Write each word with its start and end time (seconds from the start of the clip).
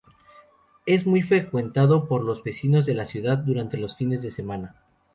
Es 0.87 1.05
muy 1.05 1.21
frecuentado 1.21 2.07
por 2.07 2.23
los 2.23 2.43
vecinos 2.43 2.87
de 2.87 2.95
la 2.95 3.05
ciudad 3.05 3.37
durante 3.37 3.77
los 3.77 3.95
fines 3.95 4.23
de 4.23 4.31
semana. 4.31 4.81